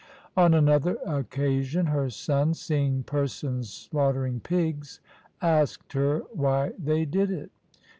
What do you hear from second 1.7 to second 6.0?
her son, seeing persons slaughter ing pigs, asked